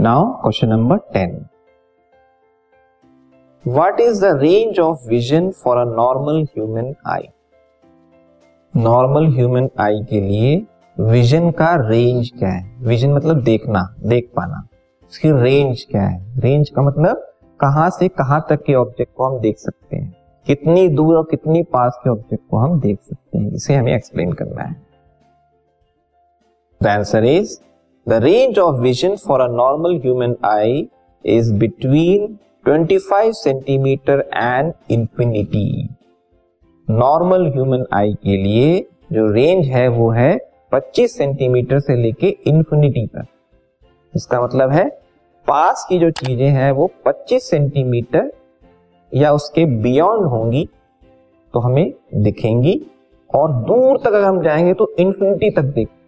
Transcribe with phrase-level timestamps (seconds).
[0.00, 1.46] Now question number ten
[3.66, 7.22] what is the range of vision for a normal human eye
[8.76, 10.66] normal human eye के लिए
[11.00, 12.76] vision का range क्या है?
[12.80, 14.68] Vision मतलब देखना, देख पाना।
[15.12, 16.40] इसकी रेंज क्या है?
[16.40, 20.88] रेंज का मतलब कहाँ से कहाँ तक के ऑब्जेक्ट को हम देख सकते हैं। कितनी
[20.88, 24.62] दूर और कितनी पास के ऑब्जेक्ट को हम देख सकते हैं। इसे हमें एक्सप्लेन करना
[24.62, 24.86] है।
[26.82, 27.69] The answer is
[28.08, 30.88] the range of vision for a normal human eye
[31.24, 35.88] is between 25 centimetre and infinity
[36.90, 40.38] normal human eye के लिए जो रेंज है वो है
[40.74, 43.26] 25 सेंटीमीटर से लेके इंफिनिटी तक।
[44.14, 44.88] इसका मतलब है
[45.46, 48.32] पास की जो चीज़ें हैं वो 25 सेंटीमीटर
[49.14, 50.68] या उसके बियॉन्ड होंगी
[51.54, 52.80] तो हमें दिखेंगी।
[53.30, 55.99] और दूर तक अगर हम जाएँगे तो इंफिनिटी तक देख सकते हैं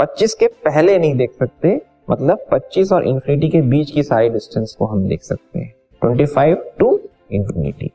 [0.00, 4.76] 25 के पहले नहीं देख सकते मतलब 25 और इंफिनिटी के बीच की सारी डिस्टेंस
[4.78, 7.00] को हम देख सकते हैं। 25 टू
[7.32, 7.92] इंफिनिटी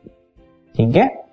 [0.76, 1.26] ठीक है?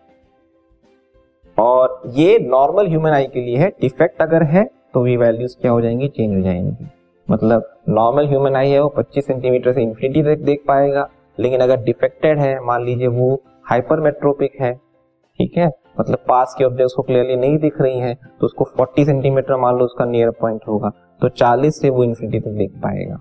[1.59, 5.71] और ये नॉर्मल ह्यूमन आई के लिए है। डिफेक्ट अगर है तो वी वैल्यूज़ क्या
[5.71, 6.09] हो जाएँगी?
[6.09, 6.87] चेंज हो जाएँगी।
[7.31, 11.77] मतलब नॉर्मल ह्यूमन आई है, वो 25 सेंटीमीटर से इंफिनिटी तक देख पाएगा। लेकिन अगर
[11.77, 14.81] डिफेक्टेड है, मान लीजिए वो हाइपरमेट्रोपिक है
[15.39, 15.71] ठीक है?
[16.01, 19.77] मतलब पास के ऑब्जेक्ट्स को क्लियरली नहीं दिख रही हैं तो उसको 40 सेंटीमीटर मान
[19.77, 23.17] लो उसका नियर पॉइंट होगा तो 40 से वो इन्फिनिटी तक देख पाएगा।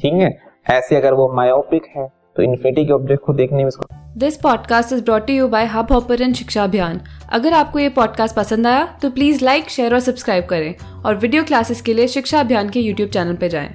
[0.00, 0.38] ठीक है?
[0.70, 3.70] ऐसे अगर वो मायोपिक है तो इन्फिनिटी के ऑब्जेक्ट को देखने में
[4.16, 7.00] this podcast is brought you by Hub Hopper Shiksha Abhiyan
[7.32, 10.74] अगर आपको ये पॉडकास्ट पसंद आया तो प्लीज़ लाइक शेयर और सब्सक्राइब करें
[11.06, 13.70] और वीडियो क्लासेस के लिए शिक्षा अभियान के यूट्यूब चैनल पर जाएँ।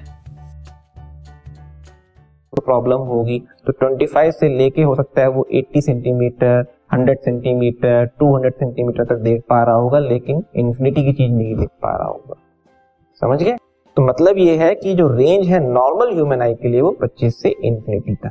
[2.54, 8.50] प्रॉब्लम होगी तो 25 से लेके हो सकता है वो 80 सेंटीमीटर 100 सेंटीमीटर 200
[8.50, 12.34] सेंटीमीटर तक देख पा रहा होगा, लेकिन इन्फिनिटी की चीज़ नहीं देख पा रहा होगा।
[13.20, 13.56] समझ गए?
[13.96, 17.42] तो मतलब ये है कि जो रेंज है नॉर्मल ह्यूमन आई के लिए वो 25
[17.42, 18.30] से इन्फिनिटी तक।